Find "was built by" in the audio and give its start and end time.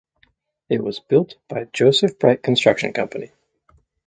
0.83-1.65